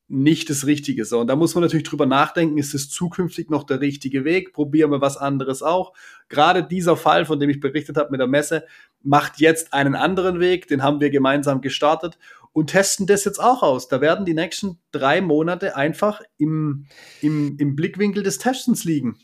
nicht 0.10 0.50
das 0.50 0.66
Richtige. 0.66 1.04
So, 1.06 1.20
und 1.20 1.28
da 1.28 1.36
muss 1.36 1.54
man 1.54 1.64
natürlich 1.64 1.86
drüber 1.86 2.06
nachdenken, 2.06 2.58
ist 2.58 2.74
es 2.74 2.90
zukünftig 2.90 3.50
noch 3.50 3.64
der 3.64 3.82
richtige 3.82 4.24
Weg? 4.24 4.54
Probieren 4.54 4.92
wir 4.92 5.02
was 5.02 5.18
anderes 5.18 5.62
auch. 5.62 5.94
Gerade 6.30 6.64
dieser 6.64 6.96
Fall, 6.96 7.26
von 7.26 7.40
dem 7.40 7.50
ich 7.50 7.60
berichtet 7.60 7.98
habe 7.98 8.12
mit 8.12 8.22
der 8.22 8.28
Messe, 8.28 8.66
macht 9.04 9.40
jetzt 9.40 9.74
einen 9.74 9.96
anderen 9.96 10.40
Weg, 10.40 10.68
den 10.68 10.82
haben 10.82 11.02
wir 11.02 11.10
gemeinsam 11.10 11.62
gestartet 11.62 12.18
und 12.54 12.68
testen 12.72 13.06
das 13.06 13.26
jetzt 13.26 13.40
auch 13.40 13.64
aus. 13.64 13.90
Da 13.90 14.00
werden 14.02 14.26
die 14.26 14.34
nächsten 14.34 14.80
drei 14.92 15.22
Monate 15.22 15.76
einfach 15.76 16.22
im, 16.38 16.86
im, 17.22 17.58
im 17.60 17.75
Blickwinkel 17.75 18.24
des 18.24 18.38
Testens 18.38 18.86
liegen. 18.86 19.18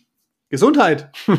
Gesundheit! 0.50 1.12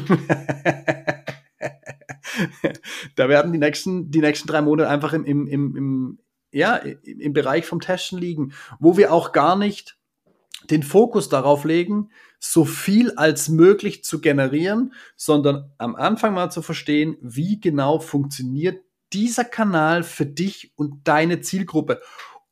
da 3.16 3.28
werden 3.28 3.52
die 3.52 3.58
nächsten, 3.58 4.10
die 4.10 4.20
nächsten 4.20 4.48
drei 4.48 4.62
Monate 4.62 4.88
einfach 4.88 5.12
im, 5.12 5.24
im, 5.24 5.46
im, 5.46 5.76
im, 5.76 6.18
ja, 6.52 6.76
im 6.76 7.32
Bereich 7.32 7.66
vom 7.66 7.80
Testen 7.80 8.18
liegen, 8.18 8.52
wo 8.78 8.96
wir 8.96 9.12
auch 9.12 9.32
gar 9.32 9.56
nicht 9.56 9.98
den 10.70 10.82
Fokus 10.82 11.28
darauf 11.28 11.64
legen, 11.64 12.10
so 12.38 12.64
viel 12.64 13.12
als 13.12 13.48
möglich 13.48 14.04
zu 14.04 14.20
generieren, 14.20 14.92
sondern 15.16 15.72
am 15.78 15.96
Anfang 15.96 16.34
mal 16.34 16.50
zu 16.50 16.62
verstehen, 16.62 17.16
wie 17.20 17.60
genau 17.60 17.98
funktioniert 17.98 18.82
dieser 19.12 19.44
Kanal 19.44 20.02
für 20.02 20.26
dich 20.26 20.72
und 20.76 21.06
deine 21.06 21.40
Zielgruppe. 21.40 22.00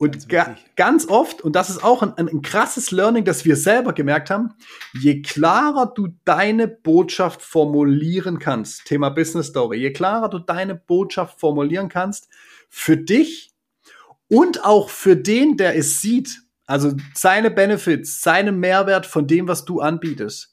Und 0.03 0.29
ga, 0.29 0.57
ganz 0.75 1.07
oft, 1.07 1.43
und 1.43 1.55
das 1.55 1.71
ist 1.71 1.85
auch 1.85 2.03
ein, 2.03 2.13
ein, 2.15 2.29
ein, 2.29 2.43
krasses 2.43 2.91
Learning, 2.91 3.25
das 3.25 3.45
wir 3.45 3.55
selber 3.55 3.93
gemerkt 3.93 4.31
haben, 4.31 4.53
je 5.01 5.23
klarer 5.23 5.87
du 5.95 6.09
deine 6.25 6.67
Botschaft 6.67 7.41
formulieren 7.41 8.41
kannst, 8.41 8.85
Thema 8.85 9.11
Business 9.11 9.47
Story, 9.47 9.79
je 9.79 9.93
klarer 9.93 10.29
du 10.29 10.41
deine 10.41 10.75
Botschaft 10.75 11.39
formulieren 11.39 11.89
kannst, 11.89 12.29
für 12.69 12.97
dich 12.97 13.53
und 14.27 14.65
auch 14.65 14.89
für 14.89 15.15
den, 15.15 15.57
der 15.57 15.77
es 15.79 16.01
sieht, 16.01 16.43
also 16.67 16.95
seine 17.15 17.53
Benefits, 17.53 18.23
seinen 18.23 18.59
Mehrwert 18.59 19.07
von 19.07 19.29
dem, 19.29 19.47
was 19.47 19.65
du 19.65 19.79
anbietest, 19.79 20.53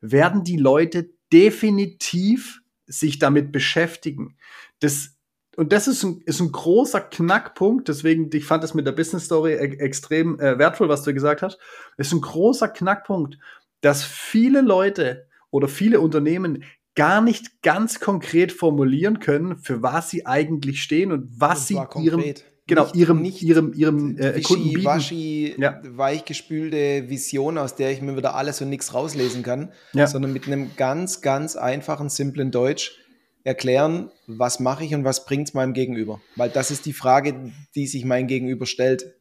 werden 0.00 0.42
die 0.42 0.56
Leute 0.56 1.10
definitiv 1.30 2.62
sich 2.86 3.18
damit 3.18 3.52
beschäftigen. 3.52 4.38
Das 4.80 5.15
und 5.56 5.72
das 5.72 5.88
ist 5.88 6.02
ein, 6.02 6.20
ist 6.26 6.40
ein 6.40 6.52
großer 6.52 7.00
Knackpunkt, 7.00 7.88
deswegen, 7.88 8.30
ich 8.32 8.44
fand 8.44 8.62
es 8.62 8.74
mit 8.74 8.86
der 8.86 8.92
Business 8.92 9.24
Story 9.24 9.54
e 9.54 9.56
extrem 9.56 10.38
äh, 10.38 10.58
wertvoll, 10.58 10.88
was 10.88 11.02
du 11.02 11.14
gesagt 11.14 11.42
hast. 11.42 11.58
Ist 11.96 12.12
ein 12.12 12.20
großer 12.20 12.68
Knackpunkt, 12.68 13.38
dass 13.80 14.04
viele 14.04 14.60
Leute 14.60 15.26
oder 15.50 15.68
viele 15.68 16.00
Unternehmen 16.00 16.64
gar 16.94 17.20
nicht 17.20 17.62
ganz 17.62 18.00
konkret 18.00 18.52
formulieren 18.52 19.20
können, 19.20 19.58
für 19.58 19.82
was 19.82 20.10
sie 20.10 20.26
eigentlich 20.26 20.82
stehen 20.82 21.12
und 21.12 21.28
was 21.38 21.66
sie 21.66 21.78
ihrem, 22.00 22.34
genau, 22.66 22.84
nicht, 22.84 22.94
ihrem, 22.94 23.22
nicht 23.22 23.42
ihrem, 23.42 23.72
ihrem 23.72 24.18
äh, 24.18 24.40
Kunden 24.42 24.72
bieten. 24.72 24.84
Waschi, 24.84 25.54
ja. 25.58 25.80
weichgespülte 25.84 27.08
Vision, 27.08 27.56
aus 27.56 27.74
der 27.74 27.92
ich 27.92 28.02
mir 28.02 28.16
wieder 28.16 28.34
alles 28.34 28.60
und 28.60 28.68
nichts 28.68 28.92
rauslesen 28.92 29.42
kann, 29.42 29.72
ja. 29.94 30.06
sondern 30.06 30.32
mit 30.32 30.46
einem 30.46 30.70
ganz, 30.76 31.22
ganz 31.22 31.56
einfachen, 31.56 32.10
simplen 32.10 32.50
Deutsch 32.50 32.98
erklären, 33.46 34.10
was 34.26 34.58
mache 34.60 34.84
ich 34.84 34.94
und 34.94 35.04
was 35.04 35.24
bringt 35.24 35.48
es 35.48 35.54
meinem 35.54 35.72
Gegenüber? 35.72 36.20
Weil 36.34 36.50
das 36.50 36.70
ist 36.72 36.84
die 36.84 36.92
Frage, 36.92 37.52
die 37.74 37.86
sich 37.86 38.04
mein 38.04 38.26
Gegenüber 38.26 38.66
stellt. 38.66 39.14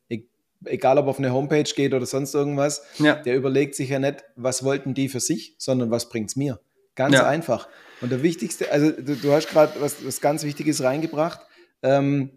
egal 0.67 0.97
ob 0.97 1.05
auf 1.07 1.19
eine 1.19 1.31
Homepage 1.31 1.63
geht 1.75 1.93
oder 1.93 2.07
sonst 2.07 2.33
irgendwas, 2.33 2.81
Ja. 2.97 3.15
der 3.17 3.35
überlegt 3.35 3.75
sich 3.75 3.89
ja 3.89 3.99
nicht, 3.99 4.23
was 4.35 4.63
wollten 4.63 4.95
die 4.95 5.09
für 5.09 5.19
sich, 5.19 5.53
sondern 5.59 5.91
was 5.91 6.09
bringt's 6.09 6.35
mir. 6.35 6.59
Ganz 6.95 7.13
Ja. 7.13 7.27
einfach. 7.27 7.67
Und 8.01 8.09
der 8.11 8.23
wichtigste, 8.23 8.71
also 8.71 8.89
du, 8.89 9.15
du 9.15 9.31
hast 9.31 9.47
gerade 9.49 9.79
was, 9.79 10.03
was 10.03 10.21
ganz 10.21 10.43
Wichtiges 10.43 10.81
reingebracht. 10.81 11.39
Ähm, 11.83 12.31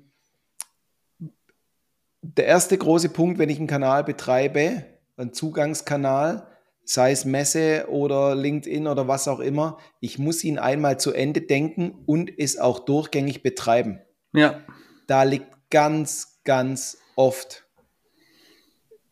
der 2.21 2.47
erste 2.47 2.77
große 2.77 3.09
Punkt, 3.09 3.39
wenn 3.39 3.49
ich 3.49 3.59
einen 3.59 3.67
Kanal 3.67 4.05
betreibe, 4.05 4.85
einen 5.17 5.33
Zugangskanal, 5.33 6.47
sei 6.89 7.13
es 7.13 7.27
Messe 7.27 7.85
oder 7.91 8.35
LinkedIn 8.35 8.87
oder 8.87 9.07
was 9.09 9.29
auch 9.29 9.41
immer, 9.41 9.77
ich 10.01 10.19
muss 10.19 10.43
ihn 10.43 10.59
einmal 10.59 10.99
zu 10.99 11.13
Ende 11.13 11.43
denken 11.43 12.03
und 12.07 12.33
es 12.39 12.59
auch 12.59 12.79
durchgängig 12.79 13.43
betreiben. 13.43 14.01
Ja. 14.33 14.63
Da 15.07 15.25
liegt 15.25 15.49
ganz, 15.71 16.41
ganz 16.45 16.97
oft 17.15 17.67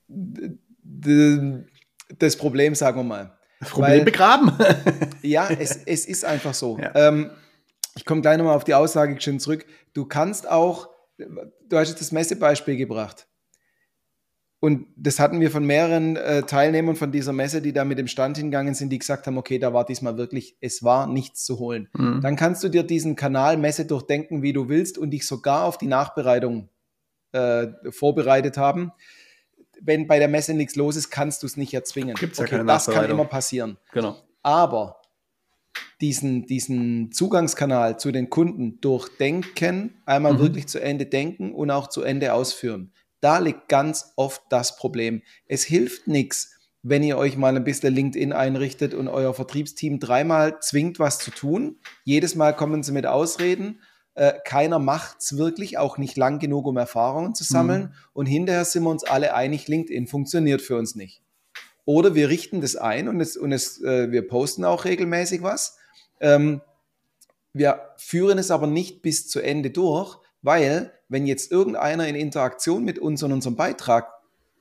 das 0.09 2.37
Problem, 2.37 2.75
sagen 2.75 3.00
wir 3.00 3.04
mal. 3.04 3.38
Das 3.61 3.68
Problem 3.68 3.99
Weil- 3.99 4.04
begraben. 4.04 4.52
Ja, 5.23 5.49
es, 5.50 5.76
es 5.85 6.06
ist 6.06 6.25
einfach 6.25 6.54
so. 6.54 6.78
Ja. 6.78 6.92
Ähm, 6.95 7.30
ich 7.95 8.06
komme 8.06 8.23
gleich 8.23 8.38
nochmal 8.38 8.56
auf 8.56 8.64
die 8.64 8.75
Aussage 8.75 9.21
schon 9.21 9.40
zurück. 9.40 9.66
Du 9.92 10.06
kannst 10.06 10.49
auch, 10.49 10.88
du 11.18 11.76
hast 11.76 11.88
jetzt 11.90 12.00
das 12.00 12.12
Messebeispiel 12.12 12.76
gebracht. 12.76 13.26
Und 14.67 14.89
das 14.97 15.21
hatten 15.21 15.39
wir 15.39 15.53
von 15.53 15.65
mehreren 15.65 16.17
äh, 16.17 16.43
Teilnehmern 16.43 16.97
von 16.97 17.13
dieser 17.13 17.33
Messe, 17.33 17.63
die 17.63 17.73
da 17.73 17.85
mit 17.85 18.01
dem 18.01 18.09
Stand 18.09 18.37
hingegangen 18.37 18.75
sind, 18.75 18.91
die 18.91 18.99
gesagt 18.99 19.29
haben, 19.29 19.39
okay, 19.39 19.61
da 19.61 19.73
war 19.73 19.87
diesmal 19.87 20.17
wirklich, 20.19 20.57
es 20.61 20.83
war 20.83 21.07
nichts 21.07 21.45
zu 21.45 21.61
holen. 21.61 21.89
Mhm. 21.93 22.21
Dann 22.21 22.35
kannst 22.35 22.65
du 22.65 22.69
dir 22.69 22.83
diesen 22.83 23.15
Kanal 23.15 23.59
Messe 23.59 23.87
durchdenken, 23.87 24.43
wie 24.43 24.53
du 24.53 24.69
willst 24.69 24.99
und 24.99 25.11
dich 25.11 25.25
sogar 25.25 25.67
auf 25.67 25.79
die 25.79 25.87
Nachbereitung 25.87 26.69
äh, 27.31 27.69
vorbereitet 27.91 28.57
haben. 28.57 28.91
Wenn 29.81 30.09
bei 30.09 30.19
der 30.19 30.27
Messe 30.27 30.53
nichts 30.53 30.75
los 30.75 30.97
ist, 30.97 31.11
kannst 31.11 31.45
du 31.45 31.47
es 31.47 31.57
nicht 31.57 31.73
erzwingen. 31.73 32.17
Gibt's 32.17 32.39
ja 32.39 32.45
okay, 32.47 32.57
keine 32.57 32.67
das 32.67 32.87
kann 32.87 33.09
immer 33.09 33.27
passieren. 33.27 33.79
Genau. 33.93 34.17
Aber 34.43 35.01
diesen, 36.01 36.45
diesen 36.47 37.13
Zugangskanal 37.13 38.01
zu 38.01 38.11
den 38.11 38.31
Kunden 38.31 38.81
durchdenken, 38.81 40.03
einmal 40.07 40.33
Mhm. 40.33 40.39
wirklich 40.41 40.67
zu 40.67 40.81
Ende 40.81 41.07
denken 41.07 41.55
und 41.55 41.71
auch 41.71 41.87
zu 41.87 42.03
Ende 42.03 42.33
ausführen. 42.33 42.93
Da 43.21 43.39
liegt 43.39 43.69
ganz 43.69 44.13
oft 44.17 44.43
das 44.51 44.77
Problem. 44.77 45.23
Es 45.47 45.65
hilft 45.65 46.07
nichts, 46.07 46.53
wenn 46.83 47.03
ihr 47.03 47.19
euch 47.19 47.37
mal 47.37 47.57
ein 47.57 47.65
bisschen 47.65 47.95
LinkedIn 47.95 48.33
einrichtet 48.33 48.95
und 48.95 49.09
euer 49.09 49.35
Vertriebsteam 49.35 49.99
dreimal 49.99 50.61
zwingt, 50.61 50.99
was 50.99 51.19
zu 51.19 51.31
tun. 51.31 51.79
Jedes 52.05 52.35
Mal 52.35 52.55
kommen 52.55 52.83
sie 52.83 52.93
mit 52.93 53.07
Ausreden. 53.07 53.81
Äh, 54.15 54.35
keiner 54.45 54.79
macht 54.79 55.19
es 55.21 55.37
wirklich, 55.37 55.79
auch 55.79 55.99
nicht 55.99 56.17
lang 56.17 56.39
genug, 56.39 56.67
um 56.67 56.77
Erfahrungen 56.77 57.35
zu 57.35 57.45
sammeln. 57.45 57.95
Und 58.13 58.27
hinterher 58.27 58.65
sind 58.65 58.85
wir 58.85 58.91
uns 58.91 59.05
alle 59.05 59.35
einig, 59.35 59.69
LinkedIn 59.69 60.07
funktioniert 60.07 60.63
für 60.63 60.77
uns 60.77 60.95
nicht. 60.95 61.23
Oder 61.85 62.15
wir 62.15 62.29
richten 62.29 62.61
das 62.61 62.77
ein 62.77 63.09
und, 63.09 63.21
es, 63.21 63.37
und 63.37 63.53
es, 63.53 63.83
äh, 63.83 64.11
wir 64.11 64.27
posten 64.27 64.65
auch 64.65 64.85
regelmäßig 64.85 65.43
was. 65.43 65.79
Ähm, 66.21 66.61
wir 67.53 67.81
führen 67.97 68.39
es 68.39 68.51
aber 68.51 68.67
nicht 68.67 69.03
bis 69.03 69.29
zu 69.29 69.41
Ende 69.41 69.71
durch, 69.71 70.19
weil 70.47 70.91
wenn 71.09 71.26
jetzt 71.26 71.53
irgendeiner 71.53 72.09
in 72.09 72.15
Interaktion 72.15 72.85
mit 72.85 72.99
uns 72.99 73.23
und 73.23 73.33
unserem 73.33 73.57
Beitrag 73.57 74.09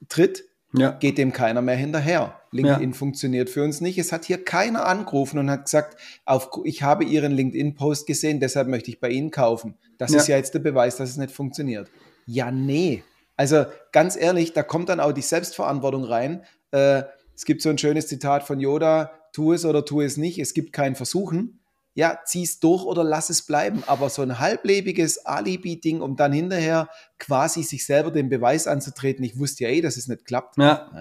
tritt, 0.10 0.44
Ja. 0.74 0.92
geht 0.92 1.18
dem 1.18 1.32
keiner 1.32 1.62
mehr 1.62 1.78
hinterher. 1.78 2.38
LinkedIn 2.52 2.94
funktioniert 2.94 3.50
für 3.50 3.64
uns 3.64 3.80
nicht. 3.80 3.98
Es 3.98 4.12
hat 4.12 4.26
hier 4.26 4.44
keiner 4.44 4.86
angerufen 4.86 5.40
und 5.40 5.50
hat 5.50 5.66
gesagt, 5.66 5.96
auf, 6.26 6.50
ich 6.66 6.84
habe 6.84 7.06
Ihren 7.06 7.32
LinkedIn-Post 7.32 8.06
gesehen, 8.08 8.40
deshalb 8.42 8.68
möchte 8.68 8.90
ich 8.92 9.00
bei 9.00 9.10
Ihnen 9.10 9.32
kaufen. 9.32 9.76
Das 9.98 10.12
Ja. 10.12 10.18
ist 10.20 10.28
ja 10.28 10.36
jetzt 10.36 10.54
der 10.54 10.60
Beweis, 10.60 10.98
dass 10.98 11.10
es 11.10 11.18
nicht 11.18 11.32
funktioniert. 11.32 11.90
Ja, 12.26 12.52
nee. 12.52 13.04
Also 13.38 13.66
ganz 13.94 14.16
ehrlich, 14.18 14.52
da 14.54 14.64
kommt 14.64 14.90
dann 14.90 15.00
auch 15.00 15.12
die 15.14 15.22
Selbstverantwortung 15.22 16.04
rein. 16.04 16.44
Äh, 16.72 17.04
es 17.36 17.46
gibt 17.46 17.62
so 17.62 17.70
ein 17.70 17.78
schönes 17.78 18.08
Zitat 18.08 18.44
von 18.44 18.60
Yoda, 18.60 19.12
tu 19.34 19.54
es 19.54 19.66
oder 19.66 19.84
tu 19.86 20.02
es 20.02 20.18
nicht, 20.18 20.40
es 20.40 20.54
gibt 20.54 20.74
kein 20.74 20.96
Versuchen. 20.96 21.60
Ja, 21.96 22.20
zieh 22.26 22.44
es 22.44 22.60
durch 22.60 22.84
oder 22.84 23.04
lass 23.04 23.30
es 23.30 23.42
bleiben. 23.42 23.84
Aber 23.88 24.10
so 24.10 24.22
ein 24.22 24.40
halblebiges 24.40 25.26
Alibi-Ding, 25.26 26.02
um 26.02 26.16
dann 26.16 26.34
hinterher 26.34 26.90
quasi 27.18 27.64
sich 27.64 27.86
selber 27.86 28.12
den 28.12 28.30
Beweis 28.30 28.68
anzutreten, 28.68 29.24
ich 29.24 29.40
wusste 29.40 29.64
ja 29.64 29.70
eh, 29.70 29.82
dass 29.82 29.98
es 29.98 30.08
nicht 30.08 30.26
klappt. 30.26 30.58
Ja. 30.58 30.92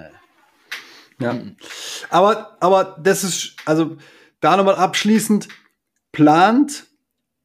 Ja. 1.20 1.40
Aber, 2.10 2.56
aber 2.60 2.96
das 3.02 3.24
ist, 3.24 3.56
also 3.66 3.96
da 4.40 4.56
nochmal 4.56 4.76
abschließend, 4.76 5.48
plant, 6.12 6.86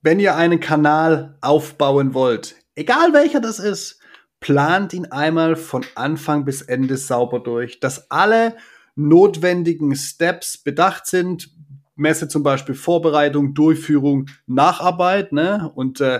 wenn 0.01 0.19
ihr 0.19 0.35
einen 0.35 0.59
Kanal 0.59 1.37
aufbauen 1.41 2.13
wollt, 2.13 2.55
egal 2.75 3.13
welcher 3.13 3.41
das 3.41 3.59
ist, 3.59 3.99
plant 4.39 4.93
ihn 4.93 5.07
einmal 5.07 5.55
von 5.55 5.83
Anfang 5.95 6.45
bis 6.45 6.61
Ende 6.61 6.97
sauber 6.97 7.39
durch, 7.39 7.79
dass 7.79 8.09
alle 8.09 8.55
notwendigen 8.95 9.95
Steps 9.95 10.57
bedacht 10.57 11.05
sind. 11.05 11.49
Messe 11.99 12.27
zum 12.27 12.43
Beispiel 12.43 12.75
Vorbereitung, 12.75 13.53
Durchführung, 13.53 14.27
Nacharbeit, 14.47 15.31
ne? 15.31 15.71
Und 15.75 16.01
äh, 16.01 16.19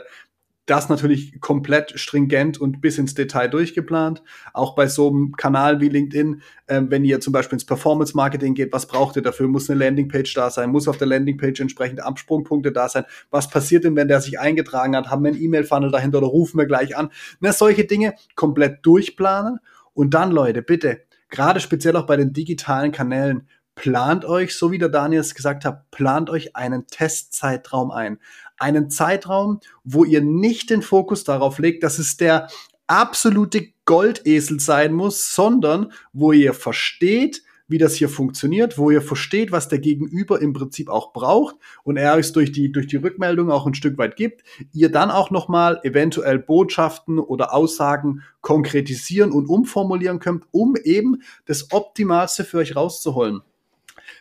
das 0.69 0.87
natürlich 0.87 1.41
komplett 1.41 1.99
stringent 1.99 2.61
und 2.61 2.79
bis 2.79 2.99
ins 2.99 3.15
Detail 3.15 3.47
durchgeplant. 3.47 4.21
Auch 4.53 4.75
bei 4.75 4.87
so 4.87 5.09
einem 5.09 5.31
Kanal 5.35 5.81
wie 5.81 5.89
LinkedIn, 5.89 6.41
ähm, 6.67 6.91
wenn 6.91 7.03
ihr 7.03 7.19
zum 7.19 7.33
Beispiel 7.33 7.55
ins 7.55 7.65
Performance 7.65 8.15
Marketing 8.15 8.53
geht, 8.53 8.71
was 8.71 8.85
braucht 8.85 9.15
ihr 9.15 9.23
dafür? 9.23 9.47
Muss 9.47 9.69
eine 9.69 9.79
Landingpage 9.79 10.31
da 10.35 10.51
sein? 10.51 10.69
Muss 10.69 10.87
auf 10.87 10.97
der 10.97 11.07
Landingpage 11.07 11.59
entsprechende 11.59 12.05
Absprungpunkte 12.05 12.71
da 12.71 12.87
sein? 12.87 13.05
Was 13.31 13.49
passiert 13.49 13.83
denn, 13.83 13.95
wenn 13.95 14.07
der 14.07 14.21
sich 14.21 14.39
eingetragen 14.39 14.95
hat? 14.95 15.09
Haben 15.09 15.23
wir 15.23 15.31
einen 15.31 15.41
E-Mail-Funnel 15.41 15.91
dahinter 15.91 16.19
oder 16.19 16.27
rufen 16.27 16.59
wir 16.59 16.67
gleich 16.67 16.95
an? 16.95 17.09
Ne, 17.39 17.51
solche 17.51 17.85
Dinge 17.85 18.13
komplett 18.35 18.85
durchplanen. 18.85 19.59
Und 19.93 20.13
dann, 20.13 20.31
Leute, 20.31 20.61
bitte, 20.61 21.01
gerade 21.29 21.59
speziell 21.59 21.95
auch 21.95 22.05
bei 22.05 22.15
den 22.15 22.31
digitalen 22.31 22.91
Kanälen, 22.91 23.47
plant 23.79 24.25
euch, 24.25 24.57
so 24.57 24.71
wie 24.71 24.77
der 24.77 24.89
Daniel 24.89 25.21
es 25.21 25.33
gesagt 25.33 25.63
hat, 25.63 25.89
plant 25.89 26.29
euch 26.29 26.53
einen 26.57 26.85
Testzeitraum 26.87 27.91
ein. 27.91 28.19
Einen 28.57 28.89
Zeitraum, 28.89 29.61
wo 29.85 30.03
ihr 30.03 30.19
nicht 30.21 30.69
den 30.69 30.81
Fokus 30.81 31.23
darauf 31.23 31.59
legt, 31.59 31.83
dass 31.83 31.97
es 31.97 32.17
der 32.17 32.49
absolute 32.87 33.69
Goldesel 33.85 34.59
sein 34.59 34.91
muss, 34.91 35.33
sondern 35.33 35.93
wo 36.11 36.33
ihr 36.33 36.53
versteht, 36.53 37.41
wie 37.69 37.77
das 37.77 37.95
hier 37.95 38.09
funktioniert, 38.09 38.77
wo 38.77 38.91
ihr 38.91 39.01
versteht, 39.01 39.53
was 39.53 39.69
der 39.69 39.79
Gegenüber 39.79 40.41
im 40.41 40.51
Prinzip 40.51 40.89
auch 40.89 41.13
braucht 41.13 41.55
und 41.83 41.95
er 41.95 42.17
es 42.17 42.33
durch 42.33 42.51
die, 42.51 42.73
durch 42.73 42.87
die 42.87 42.97
Rückmeldung 42.97 43.49
auch 43.49 43.65
ein 43.65 43.75
Stück 43.75 43.97
weit 43.97 44.17
gibt, 44.17 44.43
ihr 44.73 44.91
dann 44.91 45.09
auch 45.09 45.31
nochmal 45.31 45.79
eventuell 45.83 46.37
Botschaften 46.37 47.17
oder 47.17 47.53
Aussagen 47.53 48.23
konkretisieren 48.41 49.31
und 49.31 49.47
umformulieren 49.47 50.19
könnt, 50.19 50.43
um 50.51 50.75
eben 50.75 51.21
das 51.45 51.71
Optimalste 51.71 52.43
für 52.43 52.57
euch 52.57 52.75
rauszuholen. 52.75 53.41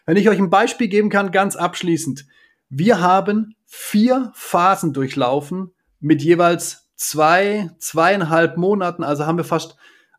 Wenn 0.06 0.16
ich 0.16 0.28
euch 0.28 0.38
ein 0.38 0.50
Beispiel 0.50 0.88
geben 0.88 1.10
kann, 1.10 1.32
ganz 1.32 1.56
abschließend. 1.56 2.26
Wir 2.68 3.00
haben 3.00 3.54
vier 3.66 4.32
Phasen 4.34 4.92
durchlaufen 4.92 5.72
mit 6.00 6.22
jeweils 6.22 6.88
zwei, 6.96 7.70
zweieinhalb 7.78 8.56
Monaten. 8.56 9.04
Also 9.04 9.26
haben 9.26 9.38
wir 9.38 9.44
fast 9.44 9.76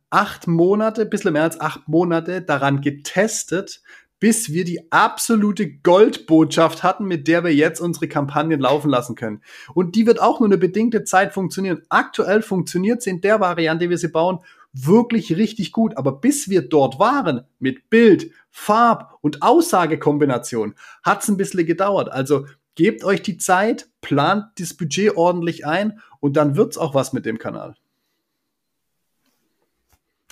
acht 0.09 0.47
Monate, 0.47 1.05
bisschen 1.05 1.33
mehr 1.33 1.43
als 1.43 1.59
acht 1.59 1.88
Monate 1.88 2.41
daran 2.41 2.81
getestet, 2.81 3.81
bis 4.19 4.51
wir 4.51 4.65
die 4.65 4.91
absolute 4.91 5.77
Goldbotschaft 5.77 6.83
hatten, 6.83 7.05
mit 7.05 7.27
der 7.27 7.43
wir 7.43 7.53
jetzt 7.53 7.79
unsere 7.79 8.07
Kampagnen 8.07 8.59
laufen 8.59 8.89
lassen 8.89 9.15
können. 9.15 9.41
Und 9.73 9.95
die 9.95 10.05
wird 10.05 10.21
auch 10.21 10.39
nur 10.39 10.49
eine 10.49 10.57
bedingte 10.57 11.03
Zeit 11.05 11.33
funktionieren. 11.33 11.83
Aktuell 11.89 12.41
funktioniert 12.41 13.01
sie 13.01 13.11
in 13.11 13.21
der 13.21 13.39
Variante, 13.39 13.85
wie 13.85 13.91
wir 13.91 13.97
sie 13.97 14.09
bauen, 14.09 14.39
wirklich 14.73 15.35
richtig 15.35 15.71
gut. 15.71 15.97
Aber 15.97 16.13
bis 16.13 16.49
wir 16.49 16.61
dort 16.61 16.99
waren, 16.99 17.45
mit 17.59 17.89
Bild, 17.89 18.31
Farb 18.49 19.17
und 19.21 19.41
Aussagekombination, 19.41 20.75
hat 21.03 21.23
es 21.23 21.29
ein 21.29 21.38
bisschen 21.38 21.65
gedauert. 21.65 22.11
Also 22.11 22.45
gebt 22.75 23.03
euch 23.03 23.21
die 23.21 23.38
Zeit, 23.38 23.89
plant 24.01 24.45
das 24.57 24.73
Budget 24.73 25.17
ordentlich 25.17 25.65
ein 25.65 25.99
und 26.19 26.38
dann 26.38 26.55
wird's 26.55 26.77
auch 26.77 26.93
was 26.93 27.13
mit 27.13 27.25
dem 27.25 27.38
Kanal. 27.38 27.75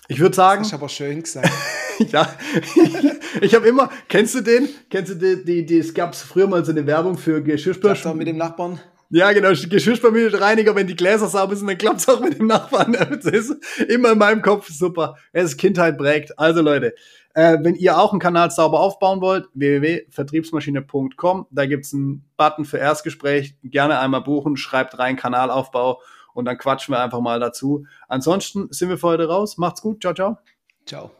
Ich 0.08 0.20
würde 0.20 0.36
sagen, 0.36 0.62
Das 0.62 0.70
ist 0.70 0.74
aber 0.74 0.90
schön 0.90 1.22
gesagt. 1.22 1.52
ja, 2.12 2.34
ich 3.42 3.54
habe 3.54 3.68
immer, 3.68 3.90
kennst 4.08 4.36
du 4.36 4.42
den? 4.42 4.70
Kennst 4.90 5.12
du 5.12 5.16
die, 5.16 5.44
die, 5.44 5.66
die 5.66 5.80
es 5.80 5.94
gab 5.94 6.16
früher 6.16 6.48
mal 6.48 6.64
so 6.64 6.72
eine 6.72 6.86
Werbung 6.86 7.18
für 7.18 7.44
Geschirrspül 7.44 7.92
Klappt 7.92 8.08
auch 8.08 8.14
mit 8.14 8.28
dem 8.28 8.38
Nachbarn. 8.38 8.80
Ja, 9.10 9.32
genau, 9.32 9.50
Geschirrspülreiniger, 9.50 10.76
wenn 10.76 10.88
die 10.88 10.96
Gläser 10.96 11.28
sauber 11.28 11.56
sind, 11.56 11.68
dann 11.68 11.78
klappt's 11.78 12.10
auch 12.10 12.20
mit 12.20 12.40
dem 12.40 12.48
Nachbarn. 12.48 12.94
Das 13.10 13.26
ist 13.26 13.56
immer 13.88 14.12
in 14.12 14.18
meinem 14.18 14.42
Kopf 14.42 14.70
super. 14.70 15.16
Es 15.32 15.52
ist 15.52 15.58
Kindheit 15.58 15.98
prägt. 15.98 16.38
Also 16.38 16.62
Leute, 16.62 16.94
äh, 17.34 17.58
wenn 17.62 17.76
ihr 17.76 17.98
auch 17.98 18.12
einen 18.12 18.20
Kanal 18.20 18.52
sauber 18.52 18.80
aufbauen 18.80 19.22
wollt, 19.22 19.48
www.vertriebsmaschine.com, 19.54 21.48
da 21.52 21.66
gibt's 21.66 21.94
einen 21.94 22.26
Button 22.36 22.66
für 22.66 22.78
Erstgespräch. 22.78 23.56
Gerne 23.64 24.00
einmal 24.00 24.22
buchen, 24.22 24.58
schreibt 24.58 24.98
rein 25.00 25.16
Kanalaufbau 25.16 26.02
und 26.34 26.46
dann 26.46 26.58
quatschen 26.58 26.94
wir 26.94 27.00
einfach 27.00 27.22
mal 27.22 27.40
dazu. 27.40 27.86
Ansonsten 28.08 28.68
sind 28.72 28.90
wir 28.90 28.98
für 28.98 29.08
heute 29.08 29.28
raus. 29.28 29.58
Macht's 29.58 29.82
gut. 29.82 30.02
Ciao, 30.02 30.14
ciao. 30.14 30.38
Ciao. 30.86 31.12